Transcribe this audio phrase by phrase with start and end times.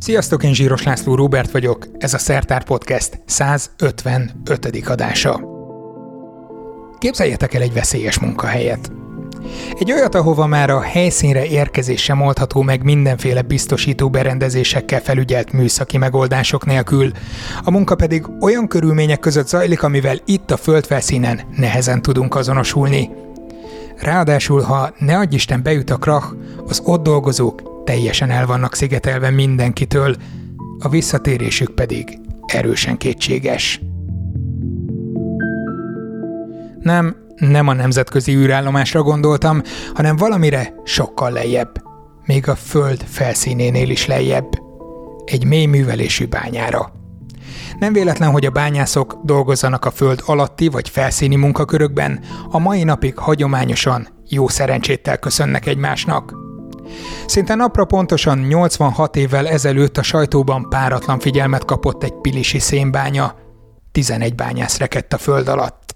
[0.00, 4.88] Sziasztok, én Zsíros László Róbert vagyok, ez a Szertár Podcast 155.
[4.88, 5.40] adása.
[6.98, 8.92] Képzeljetek el egy veszélyes munkahelyet.
[9.78, 15.98] Egy olyat, ahova már a helyszínre érkezés sem oldható meg mindenféle biztosító berendezésekkel felügyelt műszaki
[15.98, 17.10] megoldások nélkül.
[17.64, 23.10] A munka pedig olyan körülmények között zajlik, amivel itt a földfelszínen nehezen tudunk azonosulni.
[23.96, 26.34] Ráadásul, ha ne adj Isten beüt a krach,
[26.66, 30.16] az ott dolgozók teljesen el vannak szigetelve mindenkitől,
[30.78, 33.80] a visszatérésük pedig erősen kétséges.
[36.80, 39.62] Nem, nem a nemzetközi űrállomásra gondoltam,
[39.94, 41.82] hanem valamire sokkal lejjebb.
[42.26, 44.48] Még a föld felszínénél is lejjebb.
[45.24, 46.92] Egy mély művelésű bányára.
[47.78, 53.18] Nem véletlen, hogy a bányászok dolgozzanak a föld alatti vagy felszíni munkakörökben, a mai napig
[53.18, 56.37] hagyományosan jó szerencséttel köszönnek egymásnak.
[57.26, 63.34] Szinte napra pontosan 86 évvel ezelőtt a sajtóban páratlan figyelmet kapott egy pilisi szénbánya.
[63.92, 65.88] 11 bányász rekedt a föld alatt.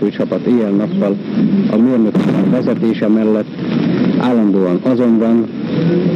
[0.00, 1.16] mentőcsapat éjjel-nappal
[1.70, 2.14] a mérnök
[2.50, 3.46] vezetése mellett
[4.20, 5.50] állandóan azon van,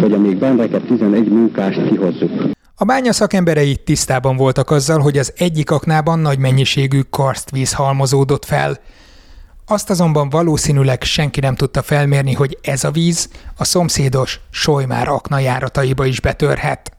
[0.00, 2.30] hogy amíg benreket 11 munkást kihozzuk.
[2.76, 8.78] A bánya szakemberei tisztában voltak azzal, hogy az egyik aknában nagy mennyiségű karstvíz halmozódott fel.
[9.66, 15.40] Azt azonban valószínűleg senki nem tudta felmérni, hogy ez a víz a szomszédos Sojmár akna
[16.04, 16.96] is betörhet.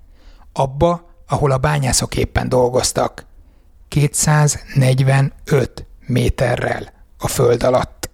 [0.53, 3.25] Abba, ahol a bányászok éppen dolgoztak.
[3.87, 8.09] 245 méterrel a föld alatt.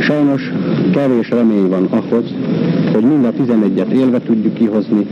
[0.00, 0.42] Sajnos
[0.92, 2.24] kevés remény van ahhoz,
[2.92, 5.06] hogy mind a 11-et élve tudjuk kihozni,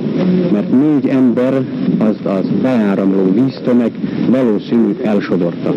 [0.52, 1.64] mert négy ember,
[1.98, 3.92] az az beáramló víztömeg
[4.30, 5.74] valószínű elsodorta.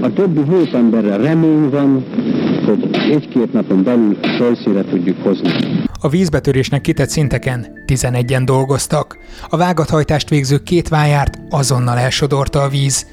[0.00, 2.04] A többi hét emberre remény van,
[2.66, 5.50] hogy egy-két napon belül felszínre tudjuk hozni.
[6.00, 9.18] A vízbetörésnek kitett szinteken 11-en dolgoztak.
[9.48, 13.06] A vágathajtást végző két vájárt azonnal elsodorta a víz.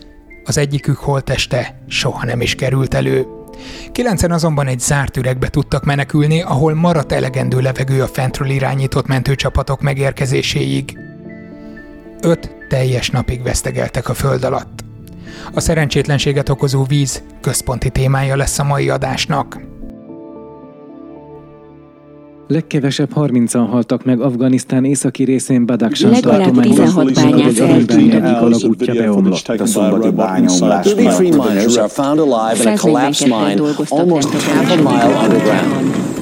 [0.43, 3.42] Az egyikük holteste soha nem is került elő.
[3.91, 9.81] Kilencen azonban egy zárt üregbe tudtak menekülni, ahol maradt elegendő levegő a fentről irányított mentőcsapatok
[9.81, 10.97] megérkezéséig.
[12.21, 14.83] Öt teljes napig vesztegeltek a föld alatt.
[15.53, 19.72] A szerencsétlenséget okozó víz központi témája lesz a mai adásnak.
[22.47, 29.47] Legkevesebb 30-an haltak meg Afganisztán északi részén Badakhshan Legalább 16 bányász egyik alagútja beomlott.
[29.47, 30.87] A szombati bányomlás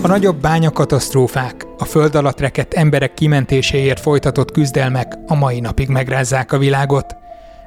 [0.01, 6.51] A nagyobb bányakatasztrófák, a föld alatt rekedt emberek kimentéséért folytatott küzdelmek a mai napig megrázzák
[6.51, 7.15] a világot.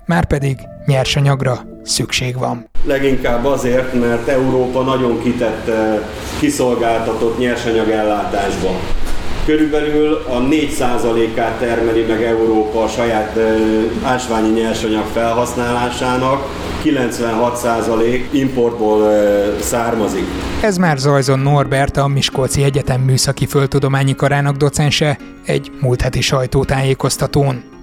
[0.07, 0.57] Márpedig
[0.87, 2.69] nyersanyagra szükség van.
[2.85, 5.71] Leginkább azért, mert Európa nagyon kitett
[6.39, 8.71] kiszolgáltatott nyersanyagellátásba.
[9.47, 13.39] Körülbelül a 4%-át termeli meg Európa a saját
[14.03, 16.49] ásványi nyersanyag felhasználásának,
[16.85, 19.13] 96% importból
[19.61, 20.25] származik.
[20.63, 27.74] Ez már Zajzon Norbert, a Miskolci Egyetem Műszaki Földtudományi Karának docense egy múlt heti sajtótájékoztatón.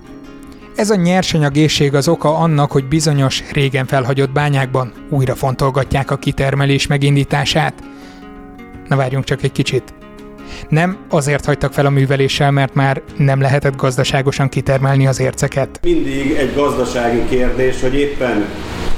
[0.76, 6.88] Ez a nyersanyagészség az oka annak, hogy bizonyos régen felhagyott bányákban újra fontolgatják a kitermelés
[6.88, 7.74] megindítását.
[8.88, 9.94] Na várjunk csak egy kicsit.
[10.70, 15.80] Nem azért hagytak fel a műveléssel, mert már nem lehetett gazdaságosan kitermelni az érceket.
[15.84, 18.46] Mindig egy gazdasági kérdés, hogy éppen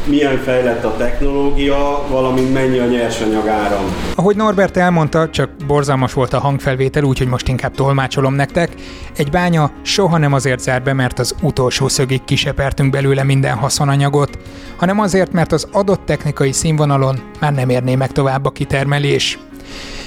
[0.05, 3.85] milyen fejlett a technológia, valamint mennyi a nyersanyag áram.
[4.15, 8.69] Ahogy Norbert elmondta, csak borzalmas volt a hangfelvétel, úgyhogy most inkább tolmácsolom nektek.
[9.17, 14.37] Egy bánya soha nem azért zár be, mert az utolsó szögig kisepertünk belőle minden haszonanyagot,
[14.77, 19.39] hanem azért, mert az adott technikai színvonalon már nem érné meg tovább a kitermelés.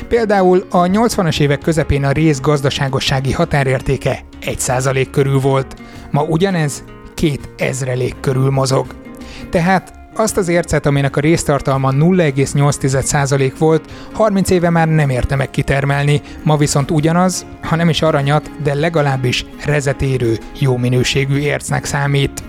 [0.09, 5.77] Például a 80-as évek közepén a rész gazdaságossági határértéke 1% körül volt,
[6.11, 6.85] ma ugyanez
[7.15, 9.06] két ezrelék körül mozog.
[9.51, 15.51] Tehát azt az ércet, aminek a résztartalma 0,8% volt, 30 éve már nem érte meg
[15.51, 22.43] kitermelni, ma viszont ugyanaz, ha nem is aranyat, de legalábbis rezetérő, jó minőségű ércnek számít.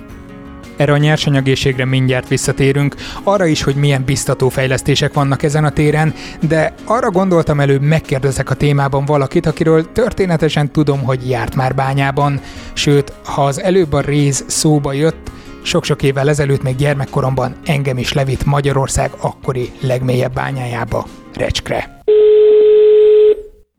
[0.78, 6.14] Erre a nyersanyagészségre mindjárt visszatérünk, arra is, hogy milyen biztató fejlesztések vannak ezen a téren,
[6.48, 12.42] de arra gondoltam előbb megkérdezek a témában valakit, akiről történetesen tudom, hogy járt már bányában,
[12.74, 15.32] sőt, ha az előbb a réz szóba jött,
[15.64, 21.04] sok-sok évvel ezelőtt még gyermekkoromban engem is levitt Magyarország akkori legmélyebb bányájába,
[21.36, 22.02] Recskre.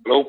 [0.02, 0.24] Hello.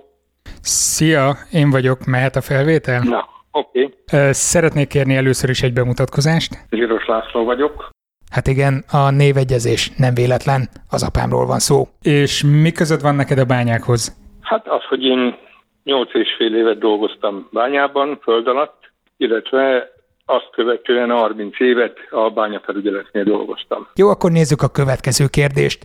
[0.61, 3.03] Szia, én vagyok, mehet a felvétel?
[3.03, 3.83] Na, oké.
[3.83, 4.33] Okay.
[4.33, 6.65] Szeretnék kérni először is egy bemutatkozást.
[6.69, 7.89] Zsíros László vagyok.
[8.31, 11.87] Hát igen, a névegyezés nem véletlen, az apámról van szó.
[12.01, 14.17] És mi között van neked a bányákhoz?
[14.41, 15.37] Hát az, hogy én
[15.83, 19.91] 8 és fél évet dolgoztam bányában, föld alatt, illetve
[20.29, 23.87] azt követően 30 évet a bányafelügyeletnél dolgoztam.
[23.95, 25.83] Jó, akkor nézzük a következő kérdést.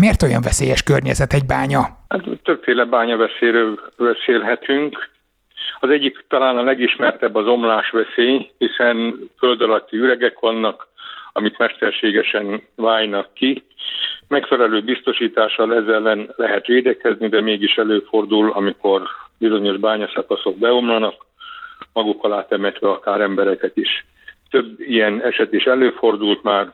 [0.00, 1.80] Miért olyan veszélyes környezet egy bánya?
[2.08, 5.10] Hát többféle bányaveszélyről beszélhetünk.
[5.80, 10.88] Az egyik talán a legismertebb az omlásveszély, hiszen föld alatti üregek vannak,
[11.32, 13.64] amit mesterségesen válnak ki.
[14.28, 19.02] Megfelelő biztosítással ezzel ellen lehet védekezni, de mégis előfordul, amikor
[19.38, 21.14] bizonyos bányaszakaszok beomlanak,
[21.92, 24.06] maguk alá temetve akár embereket is.
[24.50, 26.72] Több ilyen eset is előfordult már,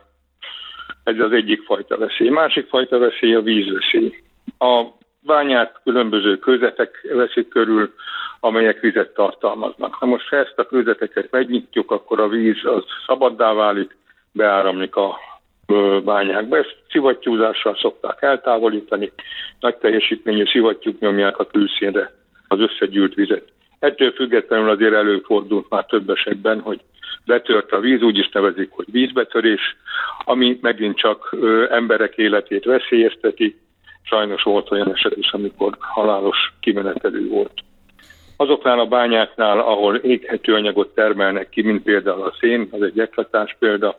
[1.04, 2.28] ez az egyik fajta veszély.
[2.28, 4.22] Másik fajta veszély a vízveszély.
[4.58, 4.84] A
[5.20, 7.94] bányát különböző kőzetek veszik körül,
[8.40, 9.94] amelyek vizet tartalmaznak.
[9.94, 13.96] Ha most ha ezt a kőzeteket megnyitjuk, akkor a víz az szabaddá válik,
[14.32, 15.18] beáramlik a
[16.04, 16.56] bányákba.
[16.56, 19.12] Ezt szivattyúzással szokták eltávolítani,
[19.60, 22.12] nagy teljesítményű szivattyúk nyomják a külszínre
[22.48, 23.44] az összegyűlt vizet.
[23.78, 26.80] Ettől függetlenül azért előfordult már több esetben, hogy
[27.26, 29.76] betört a víz, úgy is nevezik, hogy vízbetörés,
[30.25, 31.36] ami megint csak
[31.70, 33.58] emberek életét veszélyezteti.
[34.02, 37.52] Sajnos volt olyan eset is, amikor halálos kimenetelő volt.
[38.36, 43.56] Azoknál a bányáknál, ahol éghető anyagot termelnek ki, mint például a szén, az egy eklatás
[43.58, 43.98] példa,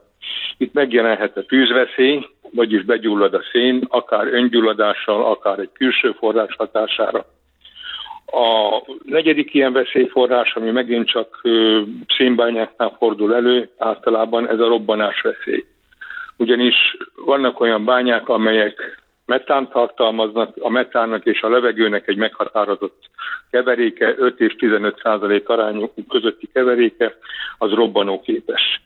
[0.58, 7.26] itt megjelenhet a tűzveszély, vagyis begyullad a szén, akár öngyulladással, akár egy külső forrás hatására.
[8.31, 11.42] A negyedik ilyen veszélyforrás, ami megint csak
[12.18, 15.66] szénbányáknál fordul elő, általában ez a robbanás veszély.
[16.38, 23.10] Ugyanis vannak olyan bányák, amelyek metán tartalmaznak, a metánnak és a levegőnek egy meghatározott
[23.52, 27.18] keveréke, 5 és 15 százalék arányú közötti keveréke,
[27.58, 28.81] az robbanóképes.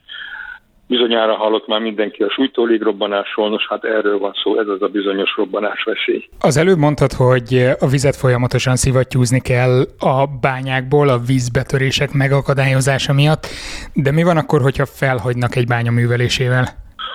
[0.86, 4.88] Bizonyára hallott már mindenki a sújtó légrobbanásról, nos hát erről van szó, ez az a
[4.88, 6.28] bizonyos robbanás veszély.
[6.40, 13.46] Az előbb mondtad, hogy a vizet folyamatosan szivattyúzni kell a bányákból a vízbetörések megakadályozása miatt,
[13.94, 16.64] de mi van akkor, hogyha felhagynak egy bánya művelésével?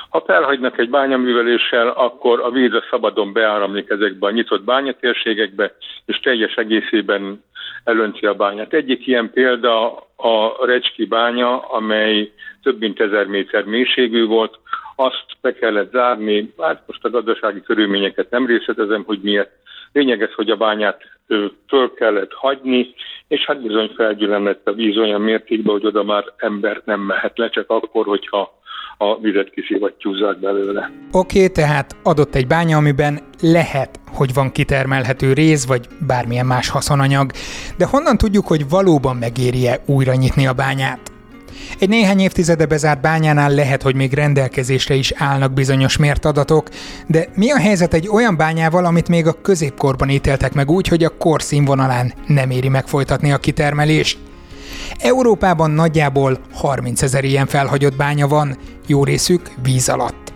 [0.10, 5.75] Ha felhagynak egy bányaműveléssel, akkor a víz a szabadon beáramlik ezekbe a nyitott bányatérségekbe,
[6.06, 7.44] és teljes egészében
[7.84, 8.74] elönti a bányát.
[8.74, 12.31] Egyik ilyen példa a Recski bánya, amely
[12.64, 14.60] több mint ezer méter mélységű volt,
[14.96, 19.52] azt be kellett zárni, hát most a gazdasági körülményeket nem részletezem, hogy miért.
[19.94, 21.02] Lényeges, hogy a bányát
[21.68, 22.94] föl kellett hagyni,
[23.28, 27.50] és hát bizony felgyülemlett a víz olyan mértékben, hogy oda már ember nem mehet le,
[27.50, 28.59] csak akkor, hogyha
[29.01, 30.92] a vizet kiszivattyúzzák belőle.
[31.12, 36.69] Oké, okay, tehát adott egy bánya, amiben lehet, hogy van kitermelhető rész, vagy bármilyen más
[36.69, 37.31] haszonanyag,
[37.78, 41.00] de honnan tudjuk, hogy valóban megéri-e újra nyitni a bányát?
[41.80, 46.69] Egy néhány évtizede bezárt bányánál lehet, hogy még rendelkezésre is állnak bizonyos mért adatok,
[47.07, 51.04] de mi a helyzet egy olyan bányával, amit még a középkorban ítéltek meg úgy, hogy
[51.04, 54.29] a kor színvonalán nem éri megfolytatni a kitermelést?
[54.98, 58.57] Európában nagyjából 30 ezer ilyen felhagyott bánya van,
[58.88, 60.30] jó részük víz alatt.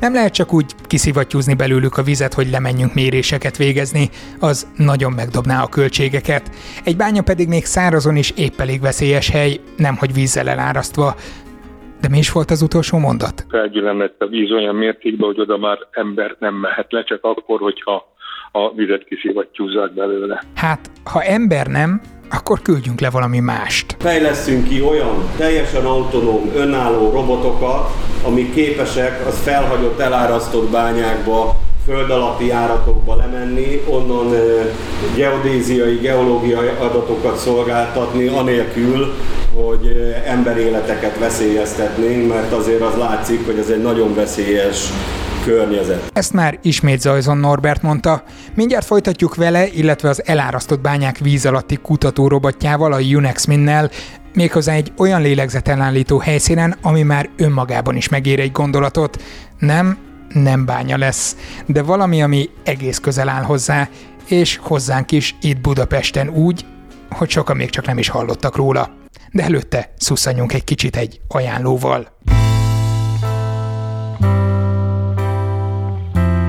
[0.00, 4.08] Nem lehet csak úgy kiszivattyúzni belőlük a vizet, hogy lemenjünk méréseket végezni,
[4.40, 6.50] az nagyon megdobná a költségeket.
[6.84, 11.14] Egy bánya pedig még szárazon is épp elég veszélyes hely, nemhogy vízzel elárasztva.
[12.00, 13.46] De mi is volt az utolsó mondat?
[13.48, 18.13] Felgyülemlett a víz olyan mértékben, hogy oda már ember nem mehet le, csak akkor, hogyha
[18.56, 20.44] a vizet kiszivattyúzzák belőle.
[20.54, 23.96] Hát, ha ember nem, akkor küldjünk le valami mást.
[23.98, 27.90] Fejleszünk ki olyan teljesen autonóm, önálló robotokat,
[28.26, 34.34] amik képesek az felhagyott, elárasztott bányákba föld alatti járatokba lemenni, onnan
[35.16, 39.14] geodéziai, geológiai adatokat szolgáltatni, anélkül,
[39.54, 44.88] hogy emberéleteket veszélyeztetnénk, mert azért az látszik, hogy ez egy nagyon veszélyes
[45.44, 46.10] környezet.
[46.12, 48.22] Ezt már ismét Zajzon Norbert mondta.
[48.54, 53.90] Mindjárt folytatjuk vele, illetve az elárasztott bányák víz alatti kutatórobotjával, a Unex Minnel,
[54.34, 59.22] méghozzá egy olyan lélegzetelállító helyszínen, ami már önmagában is megér egy gondolatot.
[59.58, 59.98] Nem,
[60.28, 61.36] nem bánya lesz,
[61.66, 63.88] de valami, ami egész közel áll hozzá,
[64.28, 66.64] és hozzánk is itt Budapesten úgy,
[67.10, 68.90] hogy sokan még csak nem is hallottak róla.
[69.32, 72.08] De előtte szusszanjunk egy kicsit egy ajánlóval.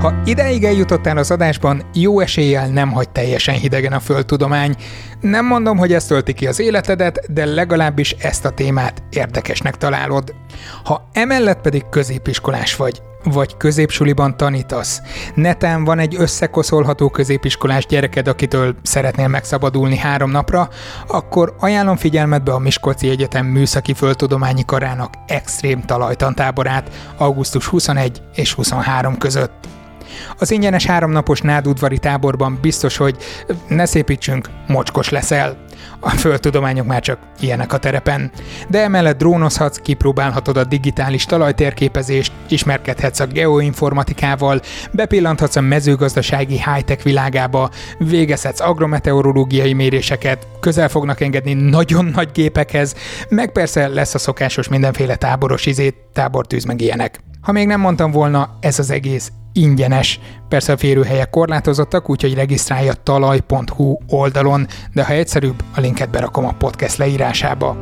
[0.06, 4.76] Ha ideig eljutottál az adásban, jó eséllyel nem hagy teljesen hidegen a földtudomány.
[5.22, 10.36] Nem mondom, hogy ez tölti ki az életedet, de legalábbis ezt a témát érdekesnek találod.
[10.84, 15.02] Ha emellett pedig középiskolás vagy, vagy középsuliban tanítasz,
[15.36, 20.70] netán van egy összekoszolható középiskolás gyereked, akitől szeretnél megszabadulni három napra,
[21.08, 29.18] akkor ajánlom figyelmetbe a Miskolci Egyetem Műszaki Földtudományi Karának extrém talajtantáborát augusztus 21 és 23
[29.18, 29.76] között.
[30.38, 33.18] Az ingyenes háromnapos nádudvari táborban biztos, hogy
[33.68, 35.64] ne szépítsünk, mocskos leszel.
[36.00, 38.32] A földtudományok már csak ilyenek a terepen.
[38.70, 47.70] De emellett drónozhatsz, kipróbálhatod a digitális talajtérképezést, ismerkedhetsz a geoinformatikával, bepillanthatsz a mezőgazdasági high-tech világába,
[47.98, 52.96] végezhetsz agrometeorológiai méréseket, közel fognak engedni nagyon nagy gépekhez,
[53.30, 57.20] meg persze lesz a szokásos mindenféle táboros izét, tábortűz meg ilyenek.
[57.42, 60.20] Ha még nem mondtam volna, ez az egész ingyenes.
[60.50, 66.56] Persze a férőhelyek korlátozottak, úgyhogy regisztrálja talaj.hu oldalon, de ha egyszerűbb, a linket berakom a
[66.58, 67.78] podcast leírásába.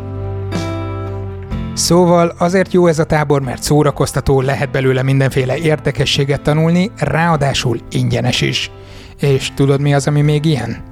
[1.73, 8.41] Szóval azért jó ez a tábor, mert szórakoztató, lehet belőle mindenféle érdekességet tanulni, ráadásul ingyenes
[8.41, 8.71] is.
[9.19, 10.83] És tudod mi az, ami még ilyen?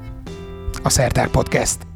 [0.84, 1.91] A Szertár Podcast.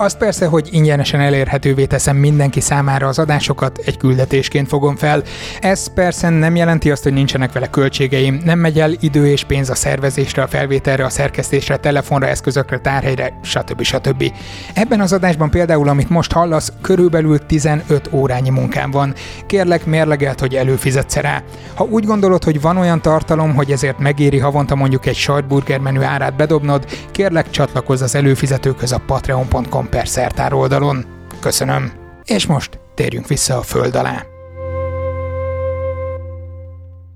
[0.00, 5.22] Azt persze, hogy ingyenesen elérhetővé teszem mindenki számára az adásokat, egy küldetésként fogom fel.
[5.60, 9.70] Ez persze nem jelenti azt, hogy nincsenek vele költségeim, nem megy el idő és pénz
[9.70, 13.82] a szervezésre, a felvételre, a szerkesztésre, telefonra, eszközökre, tárhelyre, stb.
[13.82, 14.32] stb.
[14.74, 19.14] Ebben az adásban például, amit most hallasz, körülbelül 15 órányi munkám van.
[19.46, 21.42] Kérlek, mérlegelt, hogy előfizetsz rá.
[21.74, 26.02] Ha úgy gondolod, hogy van olyan tartalom, hogy ezért megéri havonta mondjuk egy sajtburger menü
[26.02, 31.04] árát bedobnod, kérlek csatlakozz az előfizetőkhöz a patreon.com per szertár oldalon.
[31.40, 31.92] Köszönöm.
[32.24, 34.22] És most térjünk vissza a föld alá.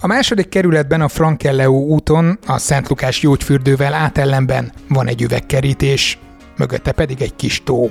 [0.01, 6.19] A második kerületben a Frankelleu úton, a Szent Lukás gyógyfürdővel átellenben van egy üvegkerítés,
[6.57, 7.91] mögötte pedig egy kis tó.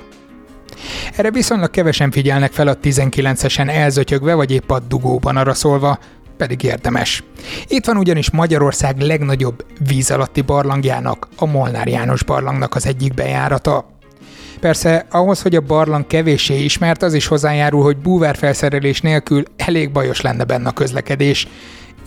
[1.16, 6.00] Erre viszonylag kevesen figyelnek fel a 19-esen elzötyögve vagy épp a dugóban arra szólva,
[6.38, 7.24] pedig érdemes.
[7.68, 13.93] Itt van ugyanis Magyarország legnagyobb víz alatti barlangjának, a Molnár János barlangnak az egyik bejárata.
[14.64, 20.22] Persze ahhoz, hogy a barlang kevéssé ismert, az is hozzájárul, hogy búvárfelszerelés nélkül elég bajos
[20.22, 21.48] lenne benne a közlekedés.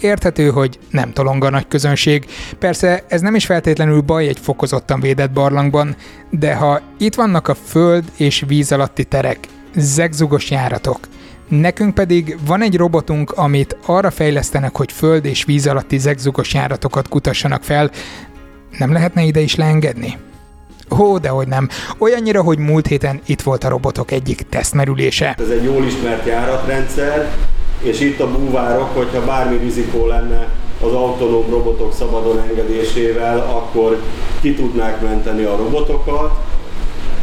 [0.01, 2.27] Érthető, hogy nem tolong a nagy közönség.
[2.59, 5.97] Persze ez nem is feltétlenül baj egy fokozottan védett barlangban,
[6.31, 9.39] de ha itt vannak a föld és víz alatti terek,
[9.75, 10.99] zegzugos járatok,
[11.49, 17.09] Nekünk pedig van egy robotunk, amit arra fejlesztenek, hogy föld és víz alatti zegzugos járatokat
[17.09, 17.91] kutassanak fel.
[18.79, 20.17] Nem lehetne ide is leengedni?
[20.99, 21.69] Ó, de hogy nem.
[21.99, 25.35] Olyannyira, hogy múlt héten itt volt a robotok egyik tesztmerülése.
[25.39, 27.31] Ez egy jól ismert járatrendszer,
[27.83, 30.49] és itt a búvárok, hogyha bármi rizikó lenne
[30.81, 34.03] az autonóm robotok szabadon engedésével, akkor
[34.41, 36.33] ki tudnák menteni a robotokat.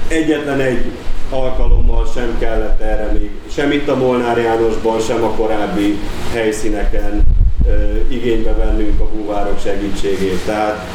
[0.07, 0.91] Egyetlen egy
[1.29, 5.99] alkalommal sem kellett erre még, sem itt a Molnár Jánosban, sem a korábbi
[6.33, 7.21] helyszíneken
[7.67, 7.71] ö,
[8.07, 10.45] igénybe vennünk a búvárok segítségét.
[10.45, 10.87] Tehát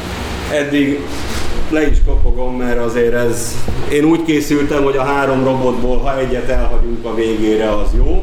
[0.52, 1.00] eddig
[1.70, 3.54] le is kapogom, mert azért ez...
[3.92, 8.22] Én úgy készültem, hogy a három robotból, ha egyet elhagyunk a végére, az jó,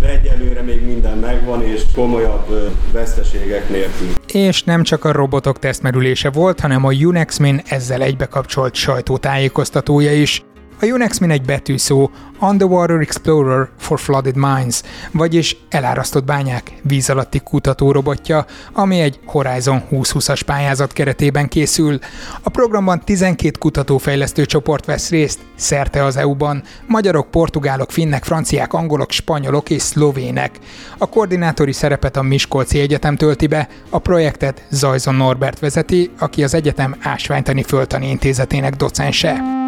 [0.00, 4.08] de egyelőre még minden megvan, és komolyabb veszteségek nélkül.
[4.32, 10.44] És nem csak a robotok tesztmerülése volt, hanem a Unexmin ezzel egybekapcsolt sajtótájékoztatója is.
[10.82, 12.10] A Unexmin egy betűszó,
[12.40, 14.82] Underwater Explorer for Flooded Mines,
[15.12, 21.98] vagyis elárasztott bányák víz alatti kutatórobotja, ami egy Horizon 2020-as pályázat keretében készül.
[22.42, 29.10] A programban 12 kutatófejlesztő csoport vesz részt, szerte az EU-ban, magyarok, portugálok, finnek, franciák, angolok,
[29.10, 30.58] spanyolok és szlovének.
[30.98, 36.54] A koordinátori szerepet a Miskolci Egyetem tölti be, a projektet Zajzon Norbert vezeti, aki az
[36.54, 39.59] egyetem Ásványtani Föltani Intézetének docense.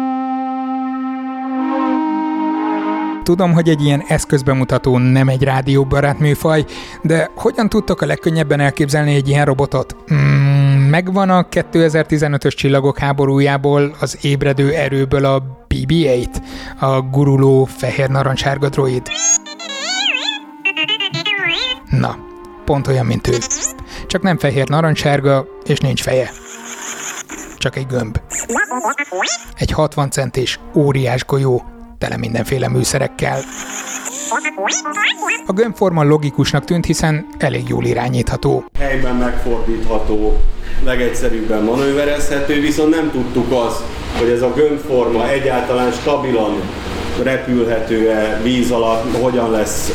[3.23, 6.65] Tudom, hogy egy ilyen eszközbemutató nem egy rádióbarát műfaj,
[7.01, 9.95] de hogyan tudtok a legkönnyebben elképzelni egy ilyen robotot?
[10.13, 16.27] Mm, megvan a 2015-ös csillagok háborújából az ébredő erőből a BB-8,
[16.79, 19.07] a guruló fehér-narancsárga droid.
[21.89, 22.15] Na,
[22.65, 23.37] pont olyan, mint ő.
[24.07, 26.29] Csak nem fehér-narancsárga, és nincs feje.
[27.57, 28.19] Csak egy gömb.
[29.55, 31.72] Egy 60 centis óriás golyó,
[32.03, 33.39] tele mindenféle műszerekkel.
[35.45, 38.63] A gömbforma logikusnak tűnt, hiszen elég jól irányítható.
[38.79, 40.37] Helyben megfordítható,
[40.83, 43.81] legegyszerűbben manőverezhető, viszont nem tudtuk azt,
[44.19, 46.61] hogy ez a gömbforma egyáltalán stabilan
[47.23, 49.91] repülhető-e víz alatt, hogyan lesz,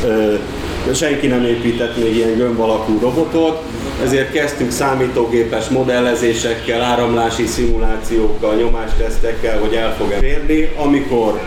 [0.94, 3.62] senki nem épített még ilyen gömb alakú robotot,
[4.04, 10.68] ezért kezdtünk számítógépes modellezésekkel, áramlási szimulációkkal, nyomástesztekkel, hogy el fog-e férni.
[10.76, 11.40] Amikor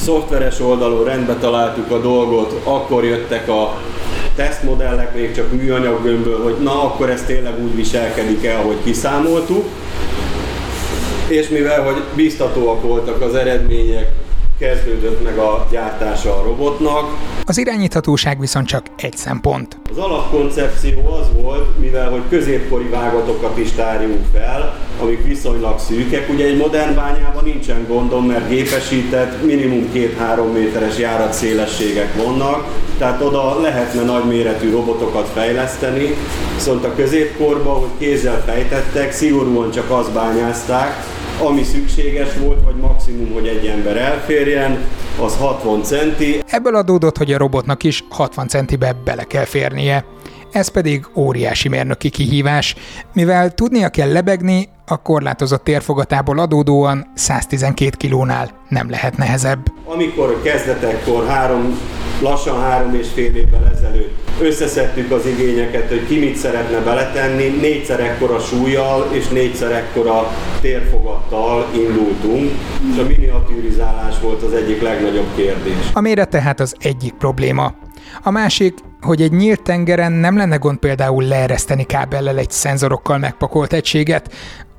[0.00, 3.80] szoftveres oldalon rendbe találtuk a dolgot, akkor jöttek a
[4.34, 9.64] tesztmodellek még csak műanyaggömbből, hogy na akkor ez tényleg úgy viselkedik el, hogy kiszámoltuk.
[11.28, 14.12] És mivel hogy biztatóak voltak az eredmények,
[14.60, 17.04] kezdődött meg a gyártása a robotnak.
[17.44, 19.78] Az irányíthatóság viszont csak egy szempont.
[19.90, 26.28] Az alapkoncepció az volt, mivel hogy középkori vágatokat is tárjunk fel, amik viszonylag szűkek.
[26.28, 32.66] Ugye egy modern bányában nincsen gondom, mert gépesített, minimum 2-3 méteres járatszélességek vannak,
[32.98, 36.14] tehát oda lehetne nagyméretű robotokat fejleszteni,
[36.54, 43.32] viszont a középkorban, hogy kézzel fejtettek, szigorúan csak azt bányázták, ami szükséges volt, vagy maximum,
[43.32, 44.78] hogy egy ember elférjen,
[45.22, 46.42] az 60 centi.
[46.46, 50.04] Ebből adódott, hogy a robotnak is 60 centibe bele kell férnie.
[50.52, 52.74] Ez pedig óriási mérnöki kihívás,
[53.14, 59.60] mivel tudnia kell lebegni, a korlátozott térfogatából adódóan 112 kilónál nem lehet nehezebb.
[59.84, 61.78] Amikor kezdetekkor három
[62.22, 68.00] lassan három és fél évvel ezelőtt összeszedtük az igényeket, hogy ki mit szeretne beletenni, négyszer
[68.00, 70.30] ekkora súlyjal és négyszer ekkora
[70.60, 72.50] térfogattal indultunk,
[72.92, 75.74] és a miniaturizálás volt az egyik legnagyobb kérdés.
[75.92, 77.74] A méret tehát az egyik probléma.
[78.22, 83.72] A másik, hogy egy nyílt tengeren nem lenne gond például leereszteni kábellel egy szenzorokkal megpakolt
[83.72, 84.30] egységet,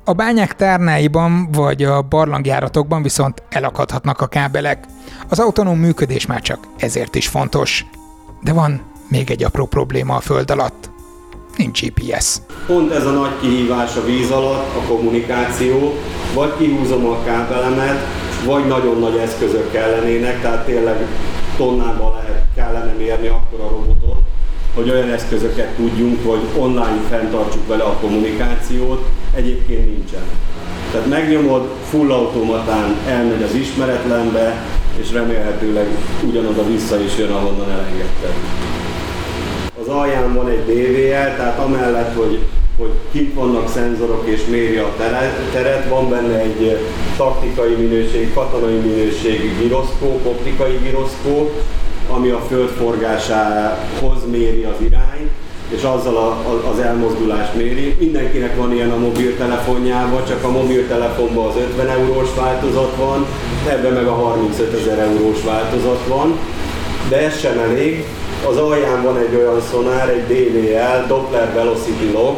[0.04, 4.86] a bányák tárnáiban vagy a barlangjáratokban viszont elakadhatnak a kábelek.
[5.30, 7.86] Az autonóm működés már csak ezért is fontos.
[8.44, 10.90] De van még egy apró probléma a föld alatt.
[11.58, 12.36] Nincs GPS.
[12.68, 15.94] Pont ez a nagy kihívás a víz alatt, a kommunikáció.
[16.34, 18.06] Vagy kihúzom a kábelemet,
[18.46, 21.08] vagy nagyon nagy eszközök kellenének, tehát tényleg
[21.58, 24.22] tonnában lehet, kellene mérni akkor a robotot,
[24.76, 30.24] hogy olyan eszközöket tudjunk, hogy online fenntartsuk vele a kommunikációt, egyébként nincsen.
[30.92, 34.66] Tehát megnyomod, full automatán elmegy az ismeretlenbe,
[35.00, 35.88] és remélhetőleg
[36.28, 38.34] ugyanoda vissza is jön, ahonnan elengedted.
[39.92, 42.40] Alján van egy DVL, tehát amellett, hogy,
[42.78, 44.94] hogy kint vannak szenzorok és méri a
[45.52, 46.78] teret, van benne egy
[47.18, 51.62] taktikai minőség, katonai minőségi gyroszkóp, optikai gyroszkóp,
[52.10, 55.30] ami a föld forgásához méri az irányt,
[55.70, 57.96] és azzal a, a, az elmozdulást méri.
[58.00, 63.26] Mindenkinek van ilyen a mobiltelefonjában, csak a mobiltelefonban az 50 eurós változat van,
[63.70, 66.38] ebben meg a 35 ezer eurós változat van,
[67.10, 68.06] de ez sem elég.
[68.50, 72.36] Az alján van egy olyan szonár, egy DVL, Doppler Velocity Log,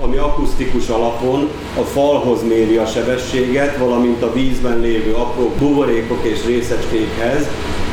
[0.00, 6.44] ami akusztikus alapon a falhoz méri a sebességet, valamint a vízben lévő apró buborékok és
[6.46, 7.46] részecskékhez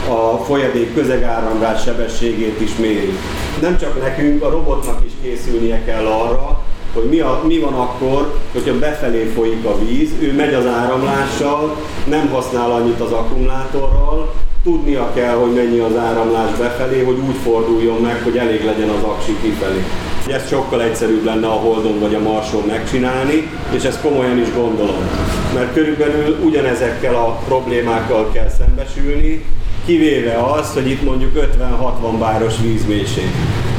[0.09, 3.13] a folyadék közegáramlás sebességét is méri.
[3.61, 8.33] Nem csak nekünk, a robotnak is készülnie kell arra, hogy mi, a, mi van akkor,
[8.53, 11.75] hogyha befelé folyik a víz, ő megy az áramlással,
[12.07, 14.33] nem használ annyit az akkumulátorral,
[14.69, 19.03] tudnia kell, hogy mennyi az áramlás befelé, hogy úgy forduljon meg, hogy elég legyen az
[19.03, 19.83] aksi kifelé.
[20.27, 25.09] Ez sokkal egyszerűbb lenne a Holdon vagy a Marson megcsinálni, és ezt komolyan is gondolom.
[25.53, 29.45] Mert körülbelül ugyanezekkel a problémákkal kell szembesülni,
[29.85, 33.29] kivéve az, hogy itt mondjuk 50-60 báros vízmélység.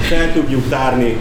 [0.01, 1.17] Fel tudjuk tárni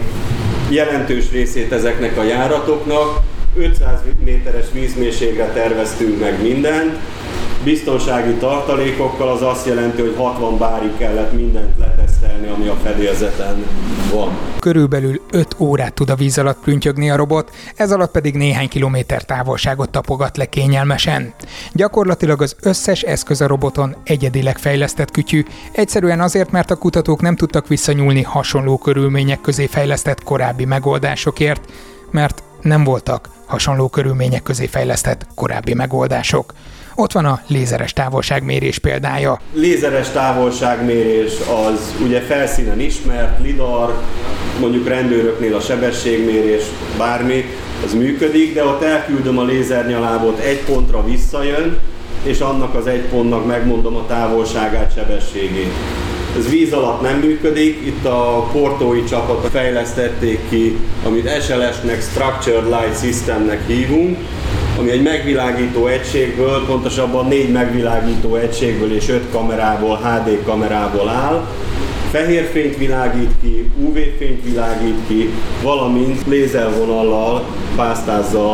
[0.68, 3.20] jelentős részét ezeknek a járatoknak,
[3.56, 6.98] 500 méteres vízmélységre terveztünk meg mindent,
[7.64, 13.64] biztonsági tartalékokkal az azt jelenti, hogy 60 bárig kellett mindent letesztelni, ami a fedélzeten
[14.12, 14.38] van.
[14.58, 19.22] Körülbelül 5 órát tud a víz alatt prüntyögni a robot, ez alatt pedig néhány kilométer
[19.22, 21.34] távolságot tapogat le kényelmesen.
[21.72, 27.36] Gyakorlatilag az összes eszköz a roboton egyedileg fejlesztett kütyű, egyszerűen azért, mert a kutatók nem
[27.36, 31.64] tudtak visszanyúlni hasonló körülmények közé fejlesztett korábbi megoldásokért,
[32.10, 36.52] mert nem voltak hasonló körülmények közé fejlesztett korábbi megoldások.
[37.00, 39.40] Ott van a lézeres távolságmérés példája.
[39.52, 41.32] Lézeres távolságmérés
[41.66, 44.02] az ugye felszínen ismert, lidar,
[44.60, 46.62] mondjuk rendőröknél a sebességmérés,
[46.98, 47.44] bármi,
[47.84, 51.78] az működik, de ott elküldöm a lézernyalábot, egy pontra visszajön,
[52.22, 55.72] és annak az egy pontnak megmondom a távolságát, sebességét.
[56.38, 63.00] Ez víz alatt nem működik, itt a portói csapat fejlesztették ki, amit SLS-nek Structured Light
[63.02, 64.18] Systemnek hívunk,
[64.78, 71.46] ami egy megvilágító egységből, pontosabban négy megvilágító egységből és öt kamerából, HD kamerából áll,
[72.10, 75.30] fehér fényt világít ki, UV-fényt világít ki,
[75.62, 77.44] valamint lézervonallal
[77.76, 78.52] pásztázza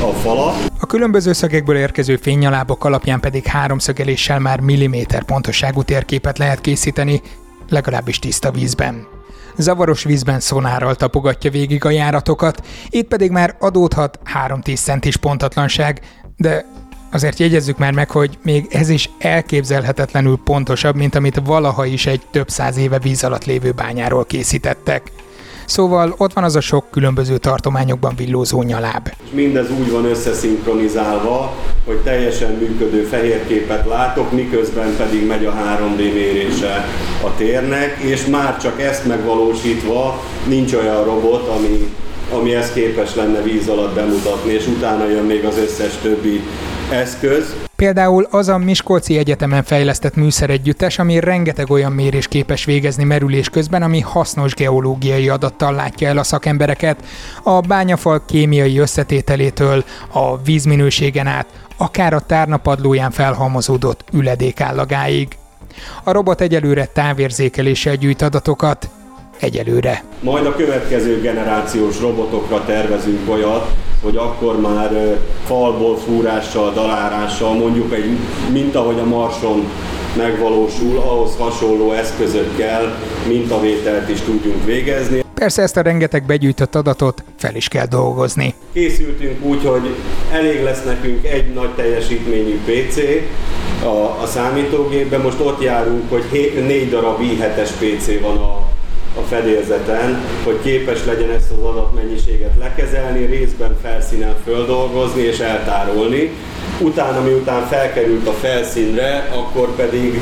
[0.00, 0.54] a falat.
[0.80, 7.20] A különböző szögekből érkező fénynyalábok alapján pedig háromszögeléssel már milliméter pontosságú térképet lehet készíteni,
[7.68, 9.06] legalábbis tiszta vízben.
[9.56, 16.00] Zavaros vízben szonárral tapogatja végig a járatokat, itt pedig már adódhat 3-10 centis pontatlanság,
[16.36, 16.64] de
[17.10, 22.22] azért jegyezzük már meg, hogy még ez is elképzelhetetlenül pontosabb, mint amit valaha is egy
[22.30, 25.10] több száz éve víz alatt lévő bányáról készítettek.
[25.66, 29.08] Szóval ott van az a sok különböző tartományokban villózó nyaláb.
[29.30, 31.54] Mindez úgy van összeszinkronizálva,
[31.86, 36.84] hogy teljesen működő fehérképet látok, miközben pedig megy a 3D mérése
[37.24, 41.92] a térnek, és már csak ezt megvalósítva nincs olyan robot, ami,
[42.32, 46.40] ami ezt képes lenne víz alatt bemutatni, és utána jön még az összes többi
[46.90, 47.54] eszköz.
[47.76, 53.82] Például az a Miskolci Egyetemen fejlesztett műszeregyüttes, ami rengeteg olyan mérés képes végezni merülés közben,
[53.82, 57.04] ami hasznos geológiai adattal látja el a szakembereket,
[57.42, 65.28] a bányafal kémiai összetételétől, a vízminőségen át, akár a tárnapadlóján felhalmozódott üledékállagáig.
[66.02, 68.88] A robot egyelőre távérzékeléssel gyűjt adatokat,
[69.44, 70.04] egyelőre.
[70.20, 73.70] Majd a következő generációs robotokra tervezünk olyat,
[74.02, 78.18] hogy akkor már falból fúrással, dalárással, mondjuk egy,
[78.52, 79.68] mint ahogy a Marson
[80.16, 85.22] megvalósul, ahhoz hasonló eszközökkel mintavételt is tudjunk végezni.
[85.34, 88.54] Persze ezt a rengeteg begyűjtött adatot fel is kell dolgozni.
[88.72, 89.94] Készültünk úgy, hogy
[90.32, 92.98] elég lesz nekünk egy nagy teljesítményű PC
[93.82, 95.20] a, a számítógépben.
[95.20, 98.63] Most ott járunk, hogy hé, négy darab i7-es PC van a
[99.16, 106.30] a fedélzeten, hogy képes legyen ezt az adatmennyiséget lekezelni, részben felszínen földolgozni és eltárolni.
[106.80, 110.20] Utána, miután felkerült a felszínre, akkor pedig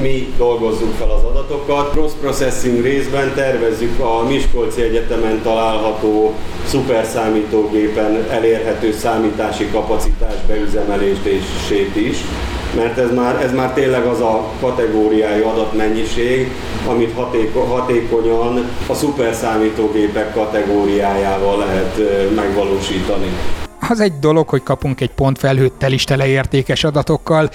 [0.00, 1.90] mi dolgozzuk fel az adatokat.
[1.90, 6.34] Cross processing részben tervezzük a Miskolci Egyetemen található
[6.66, 12.16] szuperszámítógépen elérhető számítási kapacitás beüzemelését is
[12.76, 16.50] mert ez már, ez már tényleg az a kategóriájú adatmennyiség,
[16.86, 22.00] amit hatéko, hatékonyan a szuperszámítógépek kategóriájával lehet
[22.34, 23.26] megvalósítani.
[23.88, 27.50] Az egy dolog, hogy kapunk egy pontfelhőt telistele értékes adatokkal,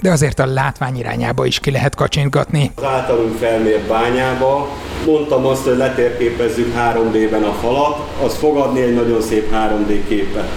[0.00, 2.72] de azért a látvány irányába is ki lehet kacsintgatni.
[2.74, 4.68] Az általunk felmért bányába
[5.06, 10.48] mondtam azt, hogy letérképezzük 3D-ben a falat, az fogadni egy nagyon szép 3D képet.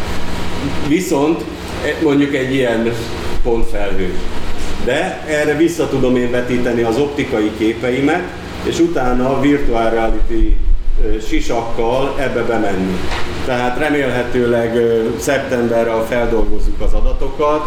[0.88, 1.41] Viszont
[1.86, 2.91] e, mondjuk egy ilyen
[3.43, 4.13] pontfelhő.
[4.86, 8.23] De erre vissza tudom én vetíteni az optikai képeimet,
[8.63, 10.56] és utána a virtual reality
[11.28, 12.97] sisakkal ebbe bemenni.
[13.45, 14.78] Tehát remélhetőleg
[15.19, 17.62] szeptemberre, ha feldolgozzuk az adatokat,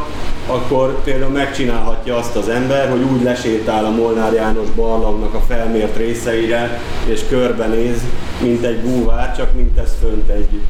[0.47, 5.97] akkor például megcsinálhatja azt az ember, hogy úgy lesétál a Molnár János barlangnak a felmért
[5.97, 8.01] részeire, és körbenéz,
[8.43, 10.61] mint egy búvár, csak mint ez fönt egy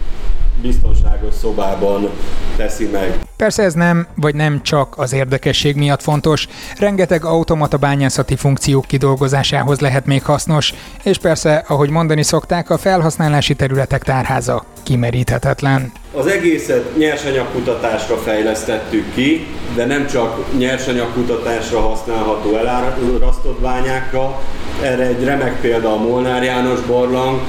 [0.60, 2.08] biztonságos szobában
[2.56, 3.18] teszi meg.
[3.36, 9.80] Persze ez nem, vagy nem csak az érdekesség miatt fontos, rengeteg automata bányászati funkciók kidolgozásához
[9.80, 15.92] lehet még hasznos, és persze, ahogy mondani szokták, a felhasználási területek tárháza kimeríthetetlen.
[16.14, 24.40] Az egészet nyersanyagkutatásra fejlesztettük ki, de nem csak nyersanyagkutatásra használható elárasztott bányákra.
[24.82, 27.40] Erre egy remek példa a Molnár János barlang,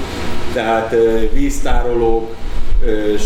[0.54, 0.96] tehát
[1.34, 2.36] víztárolók,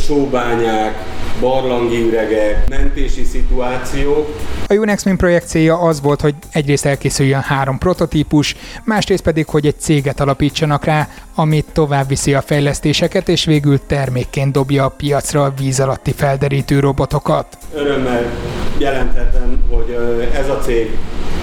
[0.05, 1.05] sóbányák,
[1.39, 4.27] barlangi üregek, mentési szituációk.
[4.67, 9.65] A Unex Min projekt célja az volt, hogy egyrészt elkészüljön három prototípus, másrészt pedig, hogy
[9.65, 15.43] egy céget alapítsanak rá, amit tovább viszi a fejlesztéseket, és végül termékként dobja a piacra
[15.43, 17.57] a víz alatti felderítő robotokat.
[17.73, 18.31] Örömmel
[18.79, 19.97] jelenthetem, hogy
[20.33, 20.97] ez a cég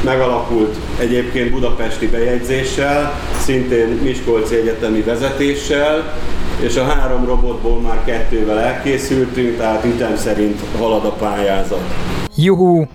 [0.05, 6.15] megalakult egyébként budapesti bejegyzéssel, szintén Miskolci Egyetemi vezetéssel,
[6.61, 11.95] és a három robotból már kettővel elkészültünk, tehát ütem szerint halad a pályázat.
[12.37, 12.87] Juhú!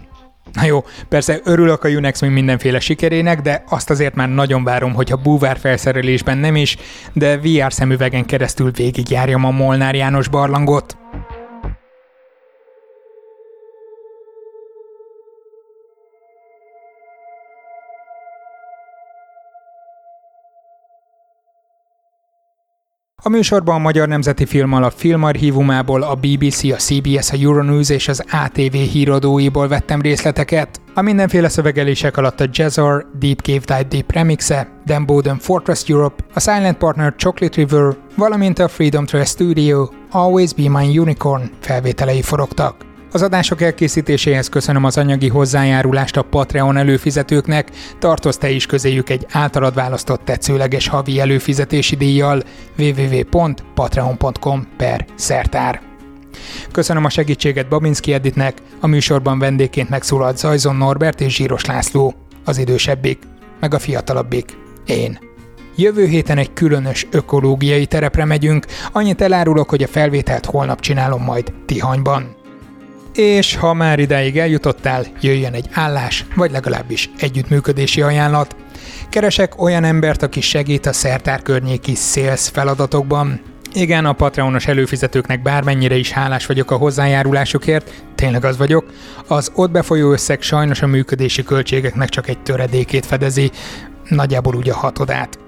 [0.54, 4.94] Na jó, persze örülök a Unex még mindenféle sikerének, de azt azért már nagyon várom,
[4.94, 6.78] hogyha búvár felszerelésben nem is,
[7.14, 10.98] de VR szemüvegen keresztül végigjárjam a Molnár János barlangot.
[23.30, 28.08] A műsorban a Magyar Nemzeti Film Alap filmarchívumából, a BBC, a CBS, a Euronews és
[28.08, 30.82] az ATV híradóiból vettem részleteket.
[30.94, 36.24] A mindenféle szövegelések alatt a Jazzor, Deep Cave Dive Deep remixe, Dan Bowden Fortress Europe,
[36.34, 42.22] a Silent Partner Chocolate River, valamint a Freedom Trail Studio, Always Be My Unicorn felvételei
[42.22, 42.89] forogtak.
[43.12, 47.70] Az adások elkészítéséhez köszönöm az anyagi hozzájárulást a Patreon előfizetőknek,
[48.00, 52.44] tartoz te is közéjük egy általad választott tetszőleges havi előfizetési díjjal
[52.78, 55.82] www.patreon.com per szertár.
[56.72, 62.14] Köszönöm a segítséget Babinski Editnek, a műsorban vendégként megszólalt Zajzon Norbert és Zsíros László,
[62.46, 63.20] az idősebbik,
[63.60, 65.20] meg a fiatalabbik, én.
[65.76, 71.54] Jövő héten egy különös ökológiai terepre megyünk, annyit elárulok, hogy a felvételt holnap csinálom majd
[71.66, 72.38] Tihanyban.
[73.14, 78.56] És ha már idáig eljutottál, jöjjön egy állás, vagy legalábbis együttműködési ajánlat.
[79.10, 83.42] Keresek olyan embert, aki segít a szertár környéki sales feladatokban.
[83.74, 88.86] Igen, a Patreonos előfizetőknek bármennyire is hálás vagyok a hozzájárulásukért, tényleg az vagyok,
[89.28, 93.52] az ott befolyó összeg sajnos a működési költségeknek csak egy töredékét fedezi,
[94.08, 95.40] nagyjából úgy a hatodát.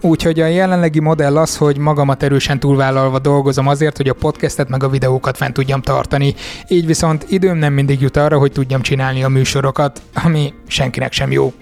[0.00, 4.82] Úgyhogy a jelenlegi modell az, hogy magamat erősen túlvállalva dolgozom azért, hogy a podcastet meg
[4.82, 6.34] a videókat fent tudjam tartani.
[6.68, 11.30] Így viszont időm nem mindig jut arra, hogy tudjam csinálni a műsorokat, ami senkinek sem
[11.30, 11.52] jó.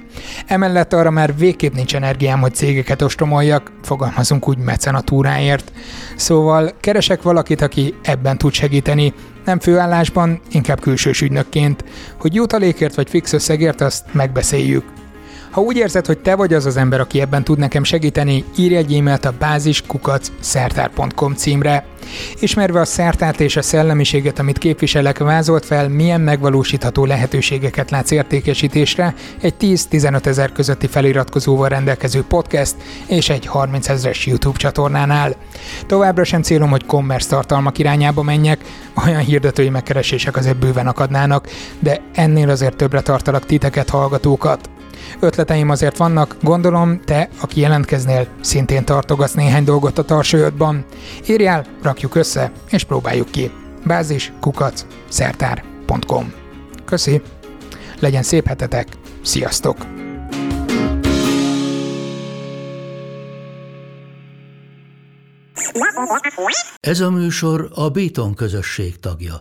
[0.47, 5.73] Emellett arra már végképp nincs energiám, hogy cégeket ostromoljak, fogalmazunk úgy mecenatúráért.
[6.17, 9.13] Szóval keresek valakit, aki ebben tud segíteni,
[9.45, 11.85] nem főállásban, inkább külsős ügynökként.
[12.21, 14.96] Hogy jutalékért vagy fix összegért, azt megbeszéljük.
[15.57, 18.77] Ha úgy érzed, hogy te vagy az az ember, aki ebben tud nekem segíteni, írj
[18.77, 21.87] egy e-mailt a báziskukac.szertár.com címre.
[22.39, 29.15] Ismerve a szertárt és a szellemiséget, amit képviselek, vázolt fel, milyen megvalósítható lehetőségeket látsz értékesítésre
[29.41, 32.75] egy 10-15 ezer közötti feliratkozóval rendelkező podcast
[33.07, 35.37] és egy 30 ezeres YouTube csatornánál.
[35.87, 38.61] Továbbra sem célom, hogy commerce tartalmak irányába menjek,
[39.07, 44.69] olyan hirdetői megkeresések azért bőven akadnának, de ennél azért többre tartalak titeket, hallgatókat.
[45.21, 50.85] Ötleteim azért vannak, gondolom te, aki jelentkeznél, szintén tartogatsz néhány dolgot a tarsajodban.
[51.29, 53.51] Írjál, rakjuk össze, és próbáljuk ki.
[53.85, 56.33] Bázis, kukac, szertár.com
[56.85, 57.23] Köszi!
[58.01, 58.87] Legyen szép hetetek!
[59.23, 59.77] Sziasztok!
[66.81, 69.35] Ez a műsor a Béton közösség tagja.